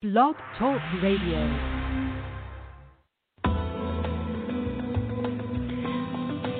[0.00, 1.42] Blog Talk Radio.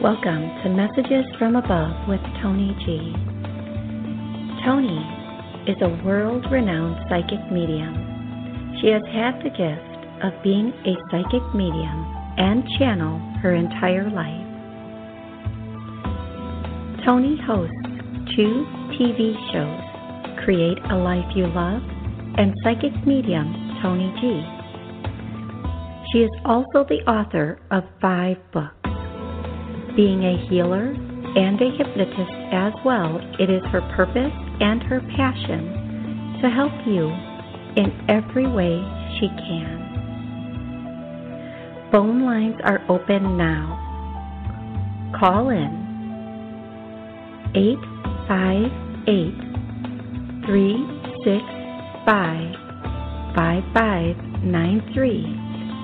[0.03, 3.14] Welcome to Messages from Above with Toni G.
[4.64, 4.98] Toni
[5.71, 8.74] is a world renowned psychic medium.
[8.80, 12.07] She has had the gift of being a psychic medium
[12.39, 14.46] and channel her entire life.
[17.07, 17.73] Toni hosts
[18.34, 18.66] two
[18.98, 21.82] TV shows Create a Life You Love
[22.39, 23.52] and psychic medium
[23.82, 24.41] Toni G.
[26.12, 28.77] She is also the author of five books.
[29.97, 30.95] Being a healer
[31.34, 37.11] and a hypnotist as well, it is her purpose and her passion to help you
[37.77, 38.80] in every way
[39.19, 39.86] she can.
[41.91, 43.75] Phone lines are open now.
[45.19, 45.75] Call in
[47.56, 49.34] 858
[50.47, 51.58] 36 five
[52.09, 52.55] five
[53.75, 55.23] five nine three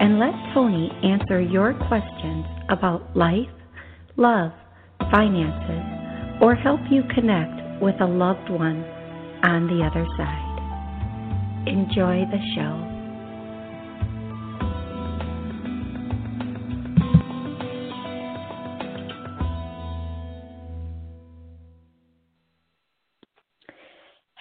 [0.01, 3.53] and let Toni answer your questions about life,
[4.17, 4.51] love,
[5.13, 8.83] finances, or help you connect with a loved one
[9.45, 11.69] on the other side.
[11.69, 12.94] Enjoy the show.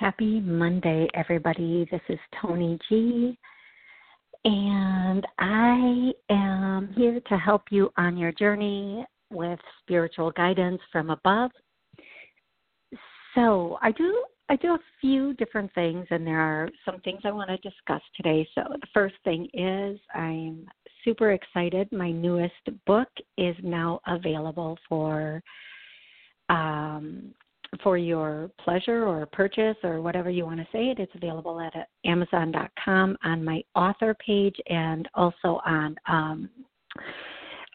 [0.04, 1.88] Happy Monday, everybody.
[1.90, 3.40] This is Toni G.
[4.44, 11.52] And I am here to help you on your journey with spiritual guidance from above.
[13.34, 17.32] So, I do I do a few different things and there are some things I
[17.32, 18.46] want to discuss today.
[18.56, 20.66] So, the first thing is I'm
[21.06, 21.90] super excited.
[21.94, 25.42] My newest book is now available for
[26.50, 27.34] um,
[27.82, 31.00] for your pleasure or purchase or whatever you want to say it.
[31.00, 36.50] It's available at Amazon.com on my author page and also on um,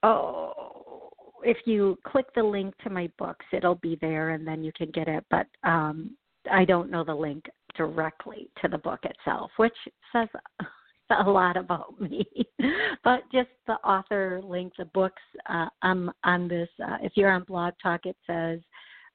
[0.02, 1.10] oh
[1.44, 4.90] if you click the link to my books it'll be there and then you can
[4.90, 6.16] get it but um,
[6.50, 7.44] I don't know the link
[7.76, 9.76] directly to the book itself which
[10.12, 10.28] says
[11.24, 12.26] a lot about me
[13.04, 17.44] but just the author link the books uh, um, on this uh, if you're on
[17.44, 18.60] blog talk it says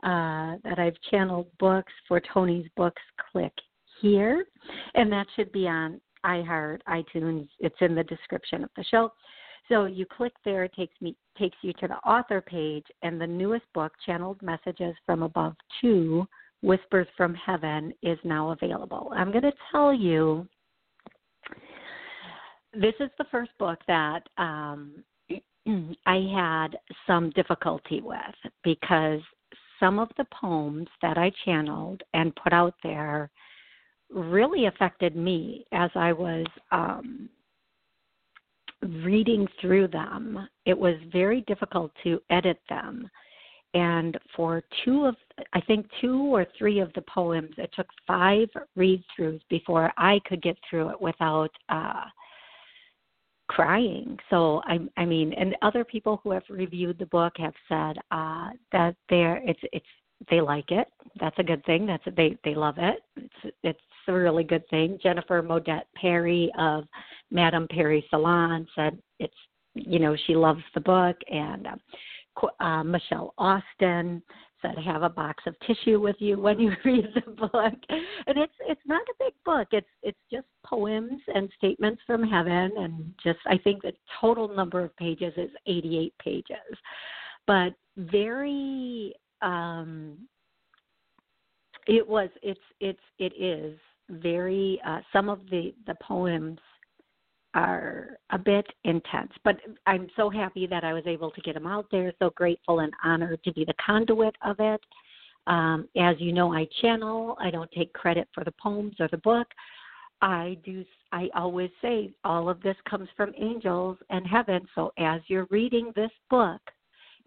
[0.03, 3.53] uh, that I've channeled books for Toni's Books, click
[4.01, 4.45] here.
[4.95, 7.47] And that should be on iHeart, iTunes.
[7.59, 9.11] It's in the description of the show.
[9.69, 13.25] So you click there, it takes me takes you to the author page, and the
[13.25, 16.27] newest book, Channeled Messages from Above Two,
[16.61, 19.11] Whispers from Heaven, is now available.
[19.15, 20.47] I'm going to tell you
[22.73, 25.03] this is the first book that um,
[26.05, 26.77] I had
[27.07, 29.21] some difficulty with because
[29.83, 33.29] some of the poems that I channeled and put out there
[34.09, 37.27] really affected me as I was um,
[38.81, 40.47] reading through them.
[40.65, 43.09] It was very difficult to edit them.
[43.73, 45.15] And for two of,
[45.51, 50.21] I think two or three of the poems, it took five read throughs before I
[50.25, 52.05] could get through it without uh,
[53.47, 54.17] crying.
[54.29, 58.49] So I, I mean, and other people who have reviewed the book have said uh,
[58.71, 59.85] that they're it's it's
[60.29, 60.87] they like it.
[61.19, 61.85] That's a good thing.
[61.85, 63.03] That's a, they they love it.
[63.15, 64.99] It's it's a really good thing.
[65.01, 66.85] Jennifer Modette Perry of
[67.31, 69.33] Madame Perry Salon said it's
[69.75, 74.21] you know she loves the book, and uh, uh, Michelle Austin
[74.63, 77.51] said have a box of tissue with you when you read the book.
[78.27, 79.67] And it's it's not a big book.
[79.71, 83.91] It's it's just poems and statements from heaven and just i think the
[84.21, 86.77] total number of pages is 88 pages.
[87.45, 90.17] But very um
[91.85, 93.77] it was it's it's it is
[94.09, 96.59] very uh some of the the poems
[97.53, 99.31] are a bit intense.
[99.43, 102.13] But I'm so happy that I was able to get them out there.
[102.19, 104.81] So grateful and honored to be the conduit of it.
[105.45, 107.35] Um, as you know, I channel.
[107.39, 109.47] I don't take credit for the poems or the book.
[110.21, 110.85] I do.
[111.11, 114.61] I always say all of this comes from angels and heaven.
[114.73, 116.61] So as you're reading this book,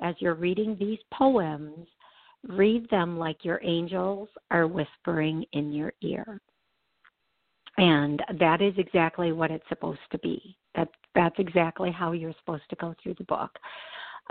[0.01, 1.87] as you're reading these poems,
[2.49, 6.41] read them like your angels are whispering in your ear
[7.79, 10.57] and that is exactly what it's supposed to be.
[10.75, 13.51] That that's exactly how you're supposed to go through the book.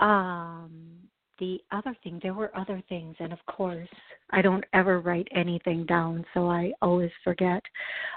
[0.00, 0.96] Um
[1.38, 3.88] the other thing there were other things and of course
[4.30, 7.62] i don't ever write anything down so i always forget.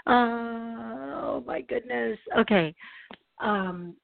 [0.08, 2.18] Uh, oh my goodness.
[2.38, 2.74] Okay.
[3.42, 3.96] Um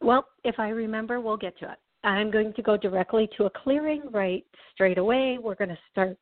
[0.00, 1.78] well if i remember we'll get to it.
[2.04, 4.44] I'm going to go directly to a clearing right
[4.74, 5.38] straight away.
[5.42, 6.18] We're going to start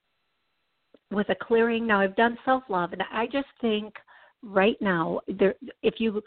[1.13, 1.87] with a clearing.
[1.87, 3.95] Now, I've done self love, and I just think
[4.43, 6.23] right now, there if you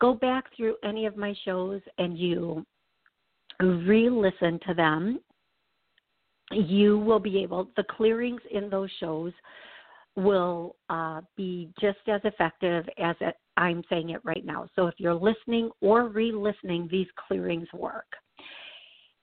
[0.00, 2.64] go back through any of my shows and you
[3.60, 5.20] re-listen to them,
[6.50, 9.32] you will be able the clearings in those shows
[10.16, 13.16] will uh, be just as effective as
[13.56, 14.68] I'm saying it right now.
[14.76, 18.06] So if you're listening or re-listening, these clearings work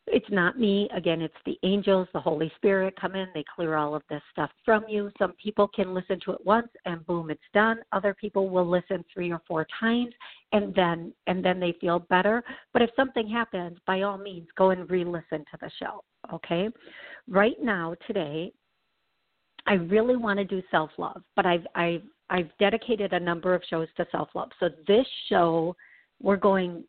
[0.08, 0.90] it's not me.
[0.96, 4.50] Again, it's the angels, the Holy Spirit come in, they clear all of this stuff
[4.66, 5.12] from you.
[5.20, 7.78] Some people can listen to it once and boom, it's done.
[7.92, 10.14] Other people will listen three or four times
[10.54, 12.44] and then and then they feel better.
[12.74, 16.04] But if something happens, by all means go and re-listen to the show,
[16.34, 16.70] okay?
[17.30, 18.52] Right now today,
[19.68, 23.88] I really want to do self-love, but I've I've I've dedicated a number of shows
[23.98, 24.50] to self-love.
[24.60, 25.76] So this show
[26.22, 26.84] we're going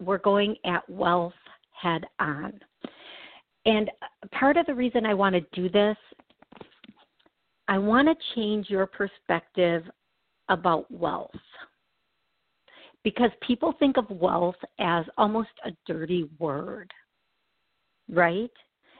[0.00, 1.32] we're going at wealth
[1.80, 2.58] head on.
[3.66, 3.90] And
[4.32, 5.96] part of the reason I want to do this,
[7.68, 9.82] I want to change your perspective
[10.48, 11.30] about wealth.
[13.04, 16.90] Because people think of wealth as almost a dirty word,
[18.10, 18.50] right?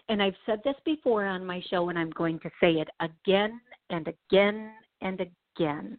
[0.08, 3.60] And I've said this before on my show, and I'm going to say it again
[3.90, 5.98] and again and again.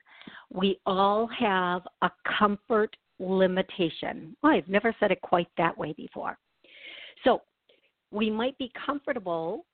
[0.51, 4.35] We all have a comfort limitation.
[4.43, 6.37] I've never said it quite that way before.
[7.23, 7.41] So
[8.11, 9.65] we might be comfortable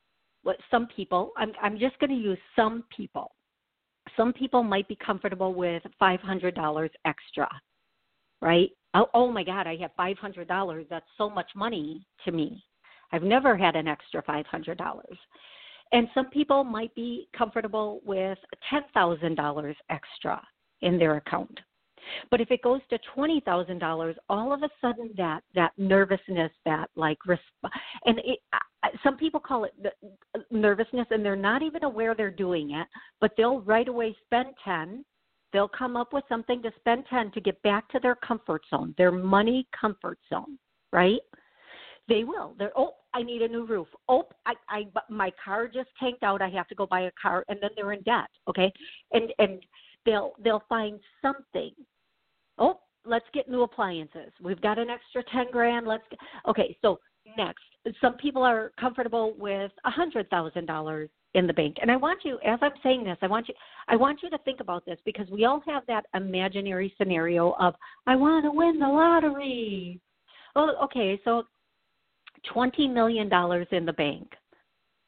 [0.43, 1.31] with some people.
[1.37, 3.31] I'm, I'm just going to use some people.
[4.15, 7.49] Some people might be comfortable with $500 extra,
[8.41, 8.69] right?
[8.93, 10.85] Oh, oh my God, I have $500.
[10.89, 12.63] That's so much money to me.
[13.11, 14.45] I've never had an extra $500.
[15.91, 18.37] And some people might be comfortable with
[18.71, 20.41] $10,000 extra
[20.81, 21.59] in their account.
[22.29, 26.51] But if it goes to twenty thousand dollars, all of a sudden that that nervousness,
[26.65, 27.69] that like resp-
[28.05, 28.39] and it,
[29.03, 32.87] some people call it uh, nervousness, and they're not even aware they're doing it,
[33.19, 35.03] but they'll right away spend ten.
[35.53, 38.93] They'll come up with something to spend ten to get back to their comfort zone,
[38.97, 40.57] their money comfort zone,
[40.91, 41.21] right?
[42.07, 42.55] They will.
[42.59, 43.87] They're oh, I need a new roof.
[44.09, 46.41] Oh, I, I, my car just tanked out.
[46.41, 48.27] I have to go buy a car, and then they're in debt.
[48.49, 48.71] Okay,
[49.13, 49.65] and and
[50.05, 51.71] they'll they'll find something
[52.57, 54.31] Oh, let's get new appliances.
[54.41, 55.87] We've got an extra 10 grand.
[55.87, 56.99] Let's get, okay, so
[57.37, 57.63] next,
[58.01, 61.75] some people are comfortable with a $100,000 in the bank.
[61.81, 63.53] And I want you as I'm saying this, I want you
[63.89, 67.75] I want you to think about this because we all have that imaginary scenario of
[68.07, 69.99] I want to win the lottery.
[70.55, 71.43] Well, okay, so
[72.53, 74.31] 20 million dollars in the bank.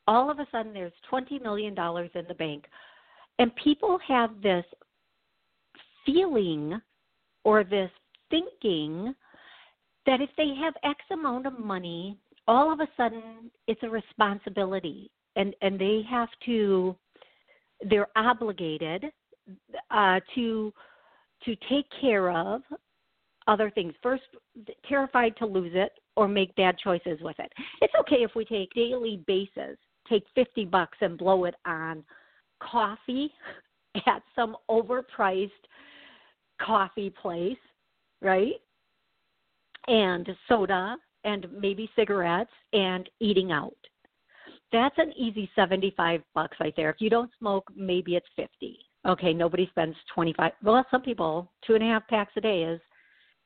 [0.05, 2.65] All of a sudden there's 20 million dollars in the bank.
[3.39, 4.65] And people have this
[6.07, 6.81] feeling
[7.44, 7.92] or this
[8.31, 9.13] thinking
[10.07, 12.18] that if they have X amount of money,
[12.48, 16.95] all of a sudden it's a responsibility and, and they have to,
[17.89, 19.06] they're obligated
[19.92, 20.74] uh, to,
[21.45, 22.62] to take care of
[23.48, 23.94] other things.
[24.01, 24.24] First,
[24.88, 27.51] terrified to lose it or make bad choices with it.
[27.81, 29.77] It's okay if we take daily basis,
[30.09, 32.04] take 50 bucks and blow it on
[32.62, 33.31] coffee
[34.07, 35.51] at some overpriced
[36.62, 37.57] coffee place,
[38.21, 38.54] right?
[39.88, 43.75] And soda and maybe cigarettes and eating out.
[44.71, 46.89] That's an easy 75 bucks right there.
[46.89, 48.77] If you don't smoke, maybe it's 50.
[49.07, 50.51] Okay, nobody spends 25.
[50.63, 52.81] Well, some people, two and a half packs a day is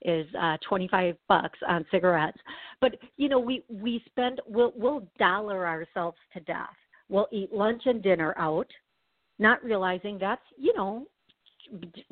[0.04, 2.38] is uh 25 bucks on cigarettes
[2.80, 6.75] but you know we we spend we'll we'll dollar ourselves to death
[7.10, 8.68] we'll eat lunch and dinner out
[9.38, 11.06] not realizing that's you know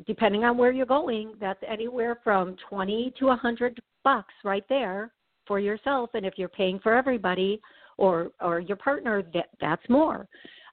[0.06, 5.12] depending on where you're going, that's anywhere from 20 to a 100 bucks right there
[5.46, 7.60] for yourself and if you're paying for everybody
[7.98, 10.28] or or your partner that that's more.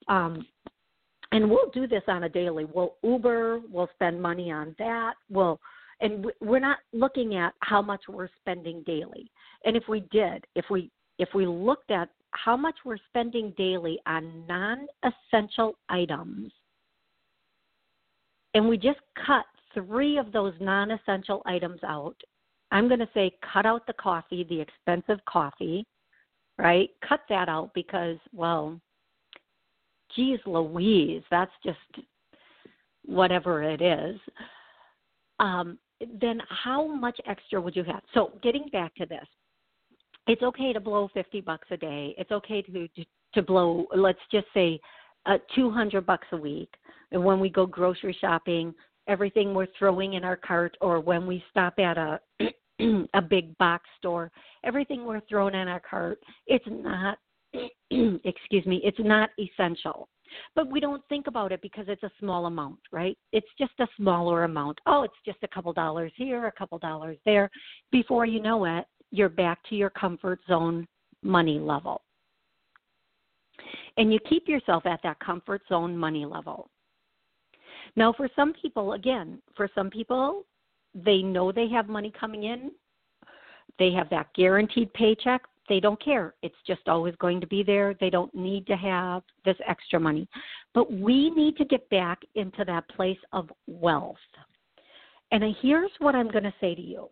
[0.07, 0.45] Um
[1.33, 2.65] and we'll do this on a daily.
[2.65, 5.15] We'll Uber, we'll spend money on that.
[5.29, 5.59] We'll
[5.99, 9.31] and we're not looking at how much we're spending daily.
[9.65, 13.99] And if we did, if we if we looked at how much we're spending daily
[14.05, 16.51] on non-essential items
[18.53, 22.15] and we just cut three of those non essential items out.
[22.71, 25.85] I'm going to say cut out the coffee, the expensive coffee,
[26.57, 26.89] right?
[27.07, 28.79] Cut that out because, well,
[30.15, 31.77] geez Louise, that's just
[33.05, 34.19] whatever it is.
[35.39, 35.77] Um,
[36.19, 38.01] then how much extra would you have?
[38.13, 39.25] So, getting back to this,
[40.27, 42.13] it's okay to blow 50 bucks a day.
[42.17, 44.79] It's okay to to, to blow, let's just say,
[45.27, 46.73] uh, 200 bucks a week.
[47.11, 48.73] And when we go grocery shopping,
[49.07, 52.19] everything we're throwing in our cart, or when we stop at a
[53.15, 54.31] a big box store,
[54.63, 57.17] everything we're throwing in our cart, it's not
[57.91, 60.09] excuse me, it's not essential.
[60.55, 63.17] But we don't think about it because it's a small amount, right?
[63.31, 64.79] It's just a smaller amount.
[64.85, 67.49] Oh, it's just a couple dollars here, a couple dollars there.
[67.91, 70.85] Before you know it, you're back to your comfort zone
[71.23, 72.01] money level.
[73.97, 76.69] And you keep yourself at that comfort zone money level.
[77.95, 80.45] Now, for some people, again, for some people,
[80.93, 82.71] they know they have money coming in,
[83.79, 86.33] they have that guaranteed paycheck, they don't care.
[86.41, 87.93] It's just always going to be there.
[87.99, 90.27] They don't need to have this extra money.
[90.73, 94.15] But we need to get back into that place of wealth.
[95.31, 97.09] And here's what I'm going to say to you.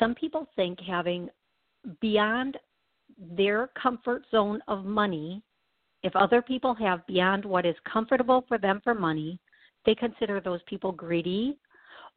[0.00, 1.28] Some people think having
[2.00, 2.56] beyond
[3.36, 5.42] their comfort zone of money,
[6.02, 9.38] if other people have beyond what is comfortable for them for money,
[9.86, 11.58] they consider those people greedy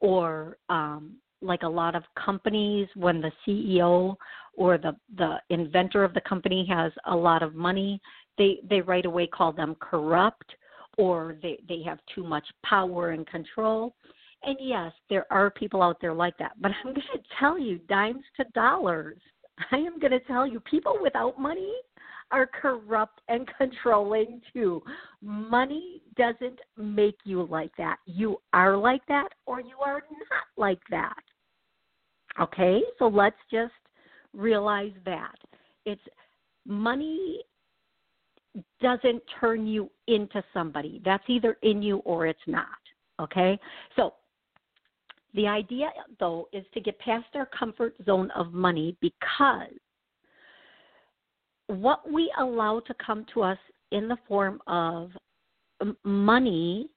[0.00, 4.16] or um, like a lot of companies when the CEO
[4.56, 8.00] or the the inventor of the company has a lot of money,
[8.38, 10.54] they they right away call them corrupt
[10.98, 13.94] or they they have too much power and control.
[14.42, 17.78] And yes, there are people out there like that, but I'm going to tell you
[17.88, 19.18] dimes to dollars.
[19.70, 21.72] I am going to tell you people without money
[22.32, 24.82] are corrupt and controlling too.
[25.22, 27.98] Money doesn't make you like that.
[28.06, 31.22] You are like that or you are not like that.
[32.40, 32.82] Okay?
[32.98, 33.72] So let's just
[34.32, 35.36] realize that.
[35.84, 36.02] It's
[36.66, 37.40] money
[38.80, 41.00] doesn't turn you into somebody.
[41.04, 42.66] That's either in you or it's not.
[43.20, 43.58] Okay?
[43.94, 44.14] So
[45.36, 49.70] the idea though is to get past our comfort zone of money because
[51.68, 53.58] what we allow to come to us
[53.92, 55.10] in the form of
[56.04, 56.88] money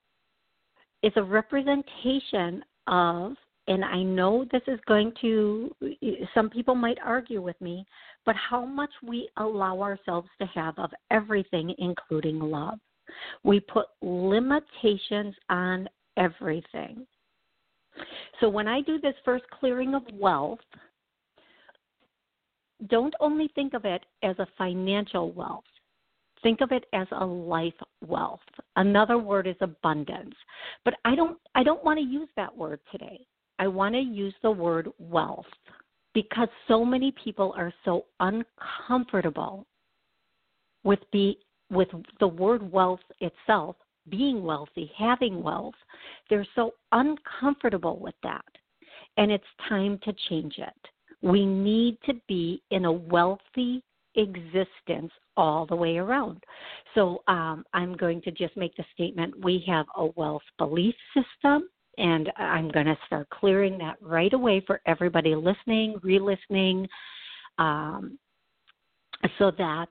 [1.02, 3.34] is a representation of
[3.68, 5.72] and I know this is going to,
[6.34, 7.86] some people might argue with me,
[8.26, 12.80] but how much we allow ourselves to have of everything, including love.
[13.44, 17.06] We put limitations on everything.
[18.40, 20.60] So when I do this first clearing of wealth,
[22.88, 25.64] don't only think of it as a financial wealth.
[26.42, 27.74] Think of it as a life
[28.06, 28.40] wealth.
[28.76, 30.34] Another word is abundance.
[30.84, 33.20] But I don't I don't want to use that word today.
[33.58, 35.44] I want to use the word wealth
[36.14, 39.66] because so many people are so uncomfortable
[40.82, 41.34] with the
[41.70, 41.88] with
[42.18, 43.76] the word wealth itself,
[44.08, 45.74] being wealthy, having wealth.
[46.28, 48.44] They're so uncomfortable with that.
[49.16, 50.88] And it's time to change it.
[51.22, 53.82] We need to be in a wealthy
[54.16, 56.42] existence all the way around.
[56.94, 61.68] So um, I'm going to just make the statement we have a wealth belief system
[61.98, 66.88] and I'm going to start clearing that right away for everybody listening, re listening,
[67.58, 68.18] um,
[69.38, 69.88] so that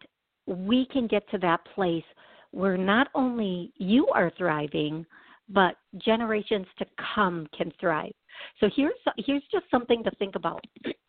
[0.48, 2.04] we can get to that place
[2.52, 5.06] where not only you are thriving,
[5.50, 8.14] but generations to come can thrive.
[8.60, 10.64] So here's here's just something to think about.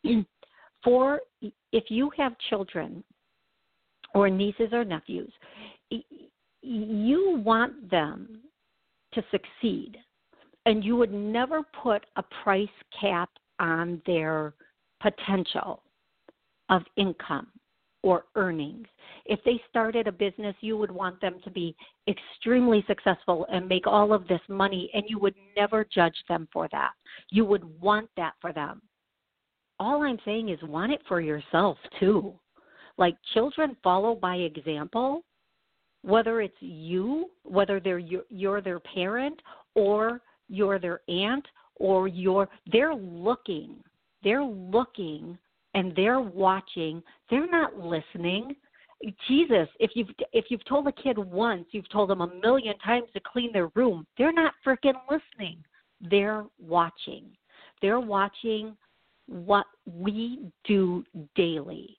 [0.85, 1.21] For
[1.73, 3.05] if you have children
[4.15, 5.33] or nieces or nephews,
[6.63, 8.41] you want them
[9.13, 9.99] to succeed
[10.67, 12.69] and you would never put a price
[12.99, 14.55] cap on their
[15.03, 15.83] potential
[16.69, 17.49] of income
[18.03, 18.87] or earnings.
[19.27, 21.77] If they started a business, you would want them to be
[22.09, 26.69] extremely successful and make all of this money, and you would never judge them for
[26.73, 26.93] that.
[27.31, 28.83] You would want that for them.
[29.79, 32.35] All I'm saying is want it for yourself too.
[32.99, 35.25] Like children follow by example,
[36.03, 39.41] whether it's you, whether they're you're their parent,
[39.75, 43.77] or you're their aunt or you're they're looking
[44.23, 45.39] they're looking
[45.75, 48.55] and they're watching they're not listening.
[49.29, 53.09] Jesus if you've if you've told a kid once you've told them a million times
[53.15, 55.63] to clean their room they're not freaking listening.
[56.11, 57.27] They're watching.
[57.83, 58.77] They're watching
[59.27, 61.97] what we do daily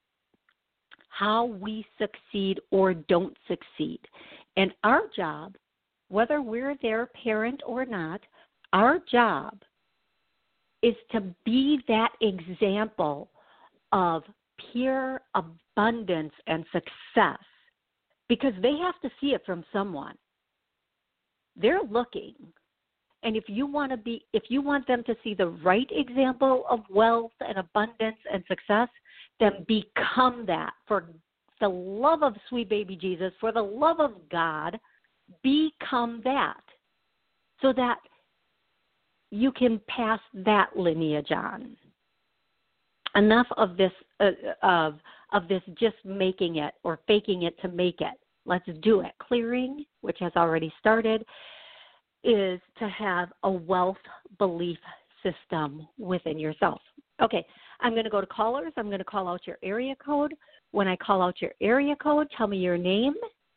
[1.09, 3.99] how we succeed or don't succeed.
[4.57, 5.55] And our job
[6.11, 8.21] whether we're their parent or not
[8.73, 9.57] our job
[10.83, 13.29] is to be that example
[13.91, 14.23] of
[14.71, 17.39] pure abundance and success
[18.29, 20.15] because they have to see it from someone.
[21.55, 22.33] They're looking.
[23.23, 26.65] And if you want to be if you want them to see the right example
[26.69, 28.87] of wealth and abundance and success,
[29.39, 31.05] then become that for
[31.59, 34.79] the love of sweet baby Jesus, for the love of God,
[35.43, 36.61] become that.
[37.61, 37.99] So that
[39.29, 41.77] you can pass that lineage on.
[43.15, 44.31] Enough of this uh,
[44.63, 44.99] of
[45.33, 48.13] of this just making it or faking it to make it.
[48.45, 49.11] let's do it.
[49.19, 51.23] Clearing, which has already started,
[52.23, 53.97] is to have a wealth
[54.37, 54.77] belief
[55.23, 56.81] system within yourself.
[57.21, 57.45] Okay,
[57.81, 58.73] I'm going to go to callers.
[58.77, 60.33] I'm going to call out your area code.
[60.71, 63.13] When I call out your area code, tell me your name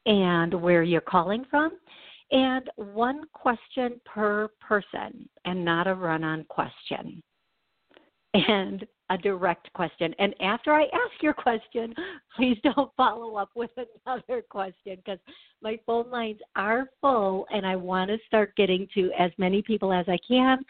[0.06, 1.73] and where you're calling from.
[2.30, 7.23] And one question per person and not a run on question.
[8.35, 10.14] And a direct question.
[10.19, 11.95] And after I ask your question,
[12.37, 15.19] please don't follow up with another question because
[15.62, 19.93] my phone lines are full and I want to start getting to as many people
[19.93, 20.64] as I can.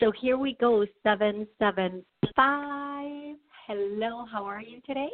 [0.00, 3.36] So here we go 775.
[3.66, 5.10] Hello, how are you today?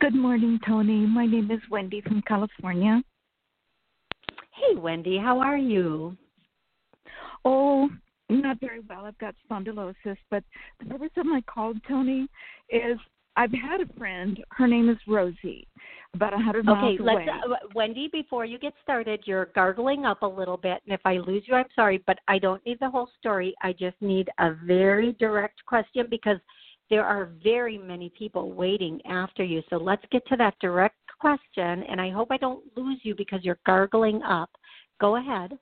[0.00, 1.06] Good morning, Toni.
[1.06, 3.02] My name is Wendy from California.
[4.52, 6.16] Hey, Wendy, how are you?
[7.44, 7.88] Oh,
[8.28, 9.04] not very well.
[9.04, 10.42] I've got spondylosis, but
[10.80, 12.28] the purpose of my call, Toni,
[12.70, 12.98] is
[13.36, 14.42] I've had a friend.
[14.50, 15.66] Her name is Rosie,
[16.14, 17.26] about a hundred miles okay, away.
[17.26, 21.00] let's, uh, Wendy, before you get started, you're gargling up a little bit, and if
[21.04, 23.54] I lose you, I'm sorry, but I don't need the whole story.
[23.62, 26.38] I just need a very direct question because
[26.90, 29.62] there are very many people waiting after you.
[29.68, 33.40] So let's get to that direct question, and I hope I don't lose you because
[33.42, 34.50] you're gargling up.
[35.00, 35.58] Go ahead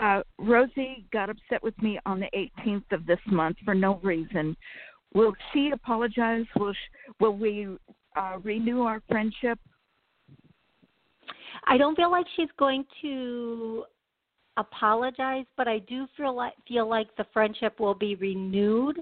[0.00, 4.56] uh, Rosie got upset with me on the 18th of this month for no reason.
[5.14, 6.44] Will she apologize?
[6.56, 7.68] Will she, will we
[8.16, 9.58] uh, renew our friendship?
[11.66, 13.84] I don't feel like she's going to
[14.56, 18.98] apologize, but I do feel like feel like the friendship will be renewed,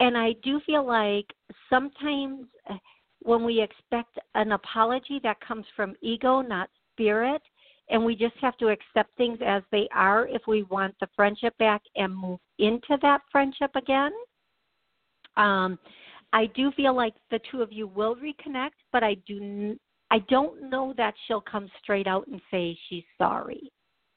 [0.00, 1.26] and I do feel like
[1.70, 2.46] sometimes
[3.22, 7.42] when we expect an apology, that comes from ego, not spirit
[7.92, 11.56] and we just have to accept things as they are if we want the friendship
[11.58, 14.12] back and move into that friendship again.
[15.36, 15.78] Um,
[16.32, 19.76] I do feel like the two of you will reconnect, but I do
[20.10, 23.70] I don't know that she'll come straight out and say she's sorry.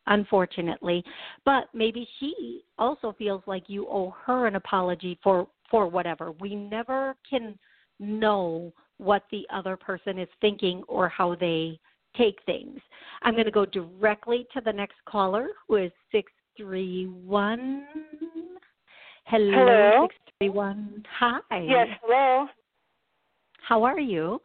[0.08, 1.04] Unfortunately,
[1.46, 6.32] but maybe she also feels like you owe her an apology for for whatever.
[6.32, 7.58] We never can
[8.00, 11.80] know what the other person is thinking or how they
[12.18, 12.80] take things.
[13.22, 17.86] I'm going to go directly to the next caller, who is 631.
[19.26, 20.08] Hello, hello.
[20.40, 21.04] 631.
[21.20, 21.40] Hi.
[21.64, 22.48] Yes, hello.
[23.68, 24.42] How are you?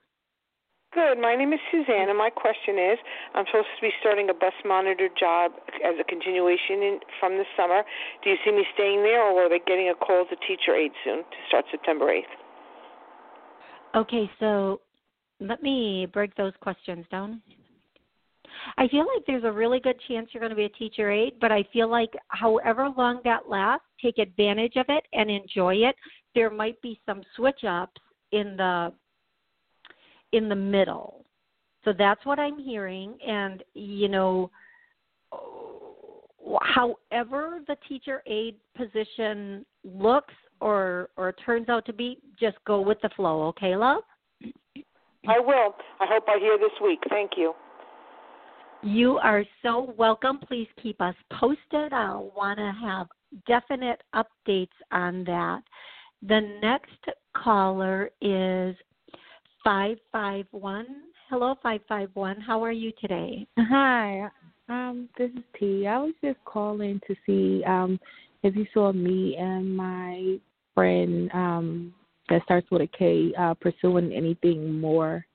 [0.92, 1.20] Good.
[1.20, 2.98] My name is Suzanne, and my question is
[3.34, 5.52] I'm supposed to be starting a bus monitor job
[5.84, 7.82] as a continuation in, from the summer.
[8.24, 10.90] Do you see me staying there, or are they getting a call to teacher aide
[11.04, 12.22] soon to start September 8th?
[14.00, 14.80] Okay, so
[15.38, 17.40] let me break those questions down.
[18.76, 21.34] I feel like there's a really good chance you're going to be a teacher aide,
[21.40, 25.96] but I feel like however long that lasts, take advantage of it and enjoy it.
[26.34, 28.00] There might be some switch ups
[28.32, 28.92] in the
[30.32, 31.24] in the middle.
[31.84, 34.50] So that's what I'm hearing and you know
[36.62, 43.00] however the teacher aide position looks or or turns out to be, just go with
[43.02, 44.02] the flow, okay, love?
[45.28, 45.74] I will.
[46.00, 47.00] I hope I hear this week.
[47.08, 47.54] Thank you.
[48.82, 50.38] You are so welcome.
[50.48, 51.92] Please keep us posted.
[51.92, 53.08] I'll want to have
[53.46, 55.60] definite updates on that.
[56.22, 58.74] The next caller is
[59.64, 60.86] 551.
[61.28, 62.40] Hello, 551.
[62.40, 63.46] How are you today?
[63.58, 64.30] Hi,
[64.70, 65.86] um, this is T.
[65.86, 68.00] I was just calling to see um,
[68.42, 70.38] if you saw me and my
[70.74, 71.94] friend um,
[72.30, 75.26] that starts with a K uh, pursuing anything more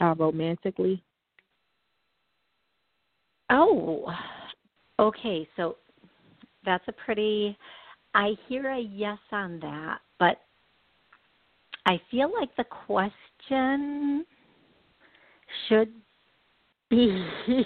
[0.00, 1.00] uh, romantically.
[3.50, 4.12] Oh,
[4.98, 5.48] okay.
[5.56, 5.76] So
[6.64, 7.56] that's a pretty.
[8.14, 10.38] I hear a yes on that, but
[11.86, 14.24] I feel like the question
[15.68, 15.92] should
[16.90, 17.26] be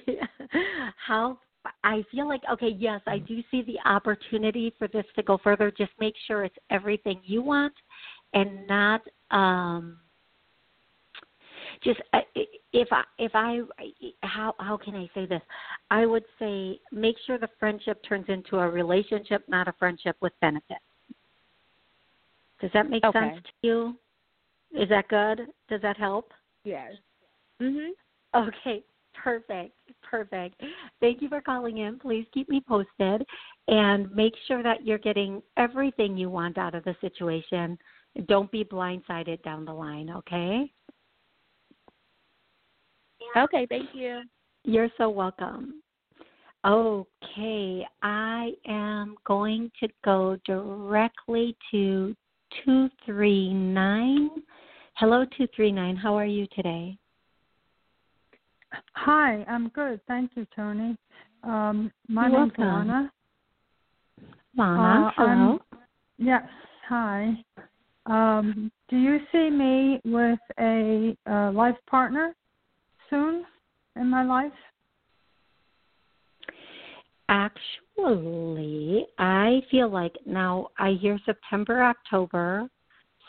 [1.07, 1.39] how
[1.85, 5.71] I feel like okay, yes, I do see the opportunity for this to go further.
[5.71, 7.75] Just make sure it's everything you want
[8.35, 9.99] and not um
[11.83, 12.21] just uh,
[12.73, 13.61] if I if I
[14.23, 15.43] how how can I say this?
[15.91, 20.33] I would say make sure the friendship turns into a relationship, not a friendship with
[20.41, 20.81] benefits.
[22.61, 23.19] Does that make okay.
[23.19, 23.97] sense to you?
[24.79, 25.47] Is that good?
[25.69, 26.33] Does that help?
[26.65, 26.93] Yes.
[27.61, 27.91] Mhm.
[28.35, 29.75] Okay, perfect.
[30.03, 30.63] Perfect.
[31.01, 31.99] Thank you for calling in.
[31.99, 33.27] Please keep me posted
[33.69, 37.79] and make sure that you're getting everything you want out of the situation.
[38.27, 40.71] Don't be blindsided down the line, okay?
[43.37, 44.23] Okay, thank you.
[44.65, 45.83] You're so welcome.
[46.67, 52.15] Okay, I am going to go directly to
[52.65, 54.31] 239.
[54.95, 55.97] Hello, 239.
[55.97, 56.99] How are you today?
[58.95, 60.01] Hi, I'm good.
[60.07, 60.97] Thank you, Toni.
[61.43, 62.89] Um, my You're name's welcome.
[62.89, 63.13] Lana.
[64.57, 65.31] Lana, Uh, hello.
[65.31, 65.61] I'm-
[66.19, 66.47] Yes,
[66.87, 67.43] hi.
[68.05, 72.35] Um, do you see me with a uh, life partner
[73.11, 73.45] soon
[73.97, 74.53] in my life?
[77.29, 82.69] Actually, I feel like now I hear September, October,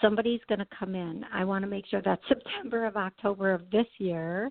[0.02, 1.24] somebody's going to come in.
[1.32, 4.50] I want to make sure that's September of October of this year.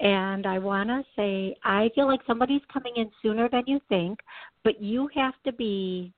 [0.00, 4.20] And I want to say, I feel like somebody's coming in sooner than you think,
[4.64, 6.12] but you have to be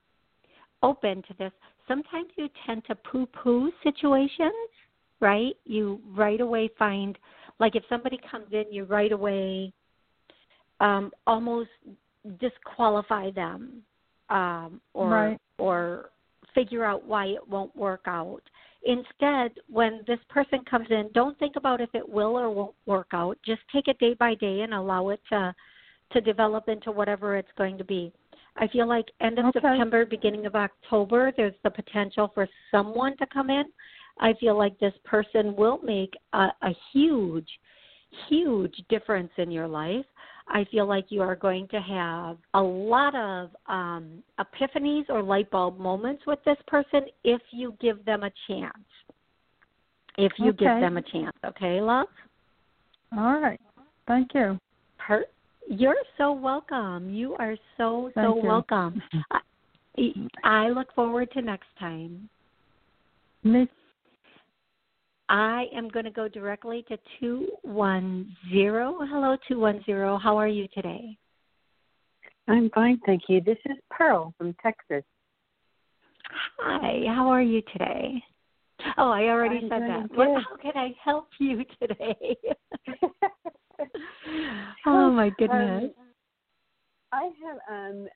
[0.83, 1.53] open to this.
[1.89, 4.53] Sometimes you tend to poo poo situations,
[5.21, 5.55] right?
[5.65, 7.19] You right away find,
[7.61, 9.73] like if somebody comes in, you right away
[10.81, 11.68] um, almost
[12.40, 13.83] disqualify them
[14.31, 15.38] um, or Right.
[15.59, 16.11] or
[16.55, 18.42] figure out why it won't work out.
[18.85, 23.09] Instead, when this person comes in, don't think about if it will or won't work
[23.12, 23.37] out.
[23.44, 25.55] Just take it day by day and allow it to
[26.12, 28.12] to develop into whatever it's going to be.
[28.57, 29.61] I feel like end of Okay.
[29.61, 33.66] September, beginning of October, there's the potential for someone to come in.
[34.21, 37.49] I feel like this person will make a, a huge,
[38.29, 40.05] huge difference in your life.
[40.49, 45.51] I feel like you are going to have a lot of um, epiphanies or light
[45.51, 48.75] bulb moments with this person if you give them a chance.
[50.19, 52.09] If you give them a chance, okay, love?
[53.17, 53.61] All right.
[54.07, 54.59] Thank you.
[54.99, 55.27] Per-
[55.69, 57.11] you're so welcome.
[57.11, 58.43] You are so so you.
[58.43, 59.01] welcome.
[59.31, 62.29] I, I look forward to next time.
[63.45, 63.69] Me
[65.31, 68.37] I am going to go directly to 210.
[68.51, 70.21] Hello, 210.
[70.21, 71.16] How are you today?
[72.49, 73.40] I'm fine, thank you.
[73.40, 75.05] This is Pearl from Texas.
[76.59, 78.21] Hi, how are you today?
[78.99, 80.11] Oh, I already I'm said that.
[80.12, 82.37] What, how can I help you today?
[84.87, 85.93] oh, my goodness.
[85.97, 86.07] Um,
[87.12, 88.09] I have um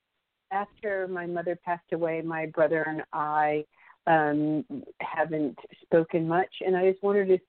[0.51, 3.65] after my mother passed away, my brother and I
[4.07, 4.65] um
[5.01, 7.41] haven't spoken much and I just wondered if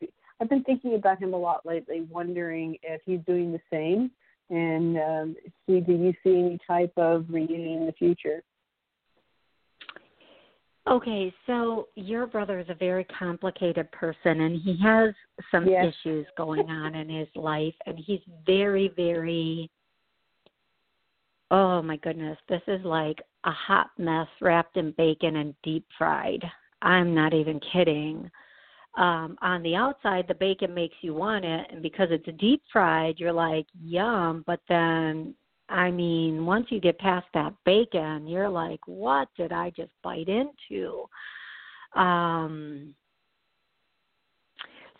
[0.41, 4.11] I've been thinking about him a lot lately, wondering if he's doing the same
[4.49, 8.43] and um see do you see any type of reunion in the future?
[10.87, 15.15] Okay, so your brother is a very complicated person and he has
[15.49, 15.91] some Yes.
[16.05, 19.69] issues going on in his life and he's very very
[21.51, 26.43] Oh my goodness, this is like a hot mess wrapped in bacon and deep fried.
[26.81, 28.29] I'm not even kidding.
[28.97, 33.15] Um on the outside the bacon makes you want it and because it's deep fried
[33.19, 35.35] you're like yum, but then
[35.67, 40.29] I mean, once you get past that bacon, you're like, what did I just bite
[40.29, 41.05] into?
[41.95, 42.95] Um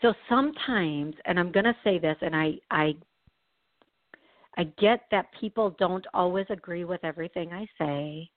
[0.02, 2.96] so sometimes and I'm going to say this and I I
[4.58, 8.30] I get that people don't always agree with everything I say.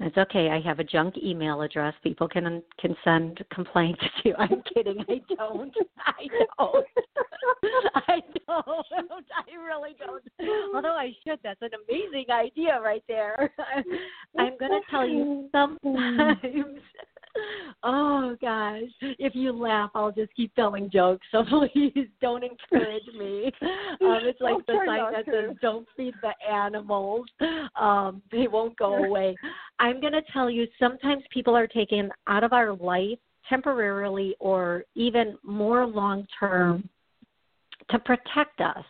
[0.00, 0.48] It's okay.
[0.50, 1.92] I have a junk email address.
[2.04, 4.34] People can can send complaints to.
[4.38, 5.04] I'm kidding.
[5.08, 5.74] I don't.
[6.06, 6.86] I don't.
[7.94, 8.86] I don't.
[8.90, 10.22] I really don't.
[10.74, 11.40] Although I should.
[11.42, 13.52] That's an amazing idea right there.
[14.38, 16.80] I'm going to tell you sometimes.
[17.90, 18.82] Oh gosh!
[19.00, 21.26] If you laugh, I'll just keep telling jokes.
[21.32, 23.50] So please don't encourage me.
[23.62, 27.24] Um, it's like the sign that says "Don't feed the animals."
[27.80, 29.34] Um, they won't go away.
[29.78, 30.66] I'm going to tell you.
[30.78, 36.86] Sometimes people are taken out of our life temporarily, or even more long term,
[37.88, 38.84] to protect us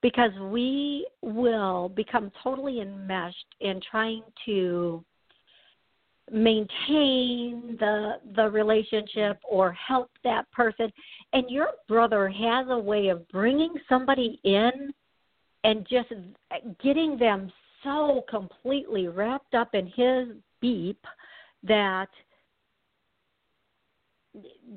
[0.00, 5.04] because we will become totally enmeshed in trying to
[6.32, 10.92] maintain the the relationship or help that person.
[11.32, 14.92] And your brother has a way of bringing somebody in
[15.64, 16.08] and just
[16.82, 20.28] getting them so completely wrapped up in his
[20.60, 21.04] beep
[21.62, 22.08] that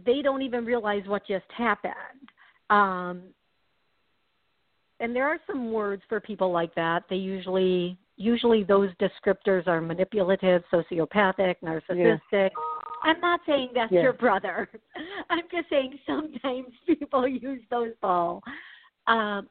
[0.05, 1.93] they don't even realize what just happened.
[2.69, 3.23] Um
[4.99, 7.03] and there are some words for people like that.
[7.09, 12.51] They usually usually those descriptors are manipulative sociopathic narcissistic.
[13.03, 14.01] I'm not saying that's Yeah.
[14.01, 14.69] your brother.
[15.29, 18.43] I'm just saying sometimes people use those all
[19.07, 19.49] um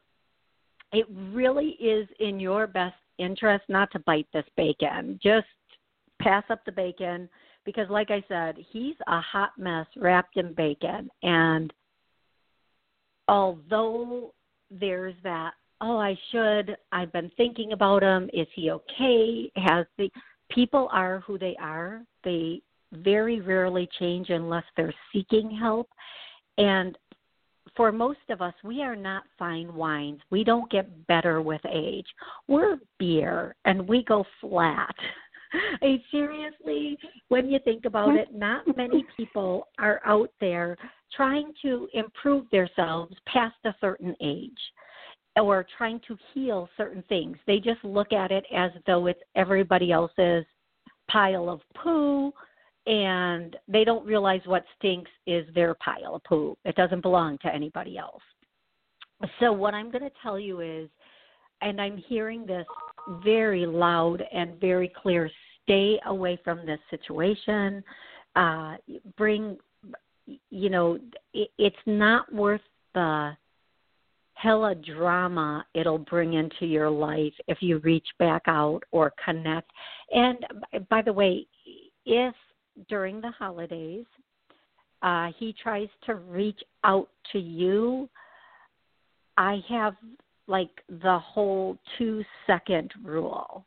[0.93, 5.19] it really is in your best interest not to bite this bacon.
[5.23, 5.47] Just
[6.21, 7.29] pass up the bacon
[7.65, 11.09] because like i said he's a hot mess wrapped in bacon.
[11.23, 11.73] And
[13.29, 14.35] although
[14.71, 20.11] there's that oh i should i've been thinking about him is he okay has the
[20.51, 22.61] people are who they are they
[22.93, 25.89] very rarely change unless they're seeking help
[26.59, 26.97] And
[27.77, 30.21] for most of us, we are not fine wines.
[30.31, 32.07] We don't get better with age.
[32.49, 34.95] We're beer and we go flat.
[35.83, 40.77] I seriously, when you think about it, not many people are out there
[41.17, 44.53] trying to improve themselves past a certain age
[45.37, 47.37] or trying to heal certain things.
[47.47, 50.45] They just look at it as though it's everybody else's
[51.09, 52.33] pile of poo
[52.87, 56.57] and they don't realize what stinks is their pile of poo.
[56.65, 58.23] It doesn't belong to anybody else.
[59.39, 60.89] So, what I'm going to tell you is,
[61.61, 62.67] and I'm hearing this
[63.23, 65.31] very loud and very clear
[65.63, 67.85] stay away from this situation.
[68.35, 68.77] Uh,
[69.19, 69.59] bring,
[70.51, 70.99] you know,
[71.35, 72.63] it, it's not worth
[72.95, 73.37] the
[74.41, 79.71] hella drama it'll bring into your life if you reach back out or connect.
[80.13, 80.39] And
[80.89, 81.47] by the way,
[82.07, 82.35] if
[82.89, 84.07] during the holidays
[85.03, 88.09] uh, he tries to reach out to you,
[89.37, 89.95] I have
[90.47, 93.65] like the whole two second rule.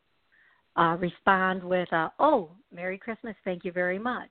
[0.76, 4.30] Uh, respond with, uh, "Oh, Merry Christmas, thank you very much."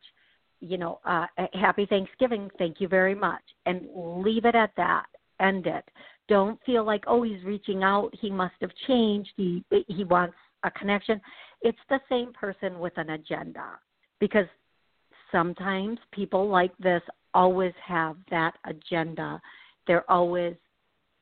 [0.60, 5.06] You know, uh, Happy Thanksgiving, thank you very much, and leave it at that.
[5.42, 5.84] End it.
[6.28, 8.14] Don't feel like, "Oh, he's reaching out.
[8.14, 9.32] He must have changed.
[9.36, 11.20] He he wants a connection."
[11.62, 13.78] It's the same person with an agenda
[14.20, 14.46] because
[15.30, 17.02] sometimes people like this
[17.34, 19.40] always have that agenda.
[19.86, 20.54] They're always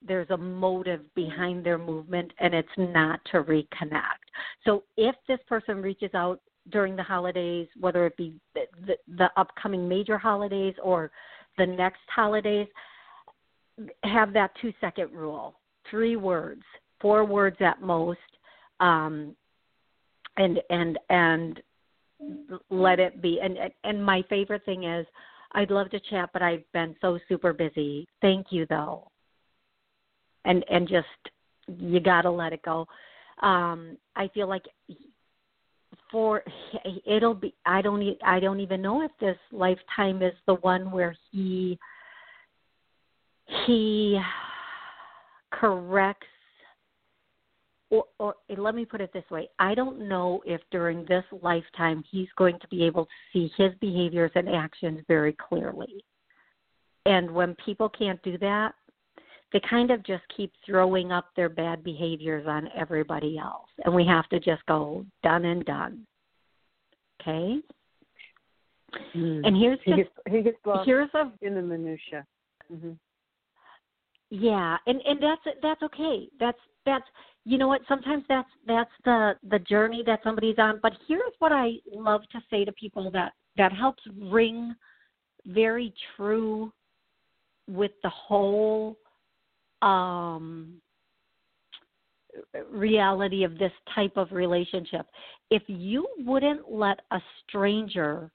[0.07, 4.25] there's a motive behind their movement and it's not to reconnect.
[4.65, 9.31] So if this person reaches out during the holidays, whether it be the, the, the
[9.37, 11.11] upcoming major holidays or
[11.59, 12.67] the next holidays,
[14.05, 15.59] have that two second rule.
[15.91, 16.63] Three words,
[17.01, 18.19] four words at most.
[18.81, 19.35] Um,
[20.37, 21.63] and and and
[22.71, 23.41] let it be.
[23.43, 25.07] And and my favorite thing is,
[25.53, 28.07] I'd love to chat, but I've been so super busy.
[28.21, 29.09] Thank you though.
[30.45, 31.07] And and just
[31.79, 32.87] you got to let it go.
[33.43, 34.65] Um, I feel like
[36.11, 36.43] for
[37.07, 41.17] it'll be I don't I don't even know if this lifetime is the one where
[41.31, 41.79] he
[43.67, 44.21] he
[45.51, 46.27] corrects
[47.91, 52.05] or, or let me put it this way I don't know if during this lifetime
[52.09, 56.05] he's going to be able to see his behaviors and actions very clearly.
[57.07, 58.75] And when people can't do that,
[59.53, 63.69] they kind of just keep throwing up their bad behaviors on everybody else.
[63.85, 66.07] And we have to just go done and done.
[67.21, 67.59] Okay?
[69.17, 69.47] Mm.
[69.47, 72.25] And here's he gets he gets lost here's a in the minutia.
[72.73, 72.93] Mm-hmm.
[74.31, 76.29] Yeah, and and that's that's okay.
[76.39, 77.05] That's that's
[77.45, 81.53] you know what sometimes that's that's the the journey that somebody's on but here's what
[81.53, 84.75] i love to say to people that that helps ring
[85.47, 86.73] very true
[87.69, 88.97] with the whole
[89.83, 90.75] um
[92.71, 95.07] reality of this type of relationship
[95.51, 98.31] if you wouldn't let a stranger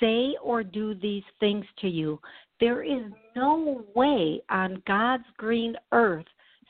[0.00, 2.20] say or do these things to you
[2.60, 3.02] there is
[3.34, 6.26] no way on god's green earth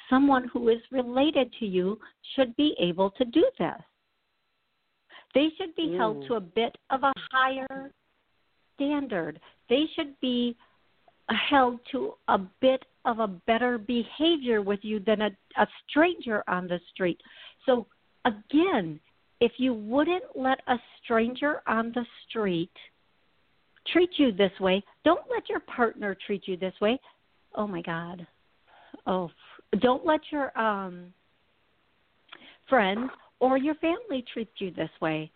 [0.09, 1.99] someone who is related to you
[2.35, 3.81] should be able to do this.
[5.35, 5.97] They should be mm.
[5.97, 7.93] held to a bit of a higher
[8.75, 9.41] standard.
[9.69, 10.57] They should be
[11.29, 16.67] held to a bit of a better behavior with you than a, a stranger on
[16.67, 17.21] the street.
[17.65, 17.87] So,
[18.25, 19.01] again,
[19.41, 22.71] if you wouldn't let a stranger on the street
[23.93, 26.99] treat you this way, don't let your partner treat you this way.
[27.55, 28.27] Oh my God.
[29.07, 29.31] Oh,
[29.81, 31.13] don't let your um,
[32.69, 35.31] friends or your family treat you this way.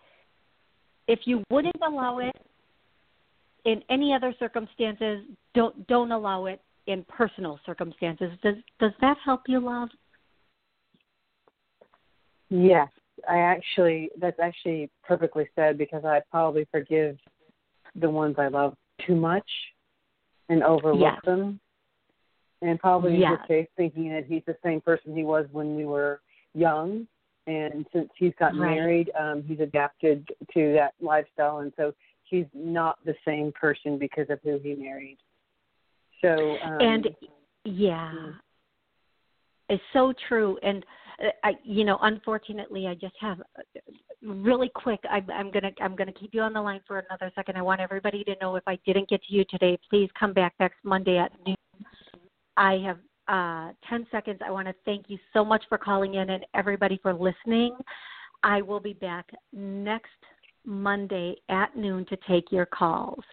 [1.09, 2.37] If you wouldn't allow it
[3.65, 8.31] in any other circumstances, don't don't allow it in personal circumstances.
[8.43, 9.89] Does does that help you, love?
[12.49, 12.89] Yes,
[13.29, 17.17] I actually that's actually perfectly said because I probably forgive
[17.95, 18.75] the ones I love
[19.07, 19.49] too much
[20.49, 21.61] and overlook them.
[22.63, 23.33] And probably yeah.
[23.33, 26.21] in his case thinking that he's the same person he was when we were
[26.55, 27.07] young.
[27.47, 28.75] And since he's gotten right.
[28.77, 31.59] married um he's adapted to that lifestyle.
[31.59, 35.19] And so he's not the same person because of who he married.
[36.23, 37.09] So um and
[37.65, 38.13] yeah.
[39.69, 40.59] It's so true.
[40.63, 40.85] And
[41.45, 43.39] I, you know, unfortunately, I just have
[44.23, 45.01] really quick.
[45.11, 47.57] I'm, I'm gonna I'm gonna keep you on the line for another second.
[47.57, 50.55] I want everybody to know if I didn't get to you today, please come back
[50.59, 51.57] next Monday at noon
[52.57, 54.41] I have uh, 10 seconds.
[54.45, 57.77] I want to thank you so much for calling in and everybody for listening.
[58.43, 60.11] I will be back next
[60.67, 63.25] Monday at noon to take your calls.